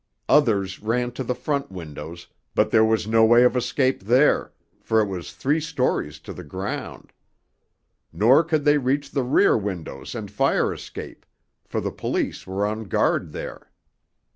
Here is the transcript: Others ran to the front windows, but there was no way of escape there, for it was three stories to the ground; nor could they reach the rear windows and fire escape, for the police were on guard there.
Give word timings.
Others 0.27 0.81
ran 0.81 1.11
to 1.11 1.23
the 1.23 1.35
front 1.35 1.71
windows, 1.71 2.25
but 2.55 2.71
there 2.71 2.83
was 2.83 3.05
no 3.05 3.23
way 3.23 3.43
of 3.43 3.55
escape 3.55 4.01
there, 4.01 4.51
for 4.81 4.99
it 4.99 5.05
was 5.05 5.31
three 5.31 5.59
stories 5.59 6.17
to 6.21 6.33
the 6.33 6.43
ground; 6.43 7.13
nor 8.11 8.43
could 8.43 8.65
they 8.65 8.79
reach 8.79 9.11
the 9.11 9.21
rear 9.23 9.55
windows 9.55 10.15
and 10.15 10.31
fire 10.31 10.73
escape, 10.73 11.23
for 11.67 11.79
the 11.79 11.91
police 11.91 12.47
were 12.47 12.65
on 12.65 12.85
guard 12.85 13.31
there. 13.31 13.69